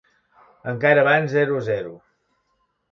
Encara 0.71 1.03
van 1.09 1.31
zero 1.37 1.61
a 1.61 1.63
zero. 1.71 1.97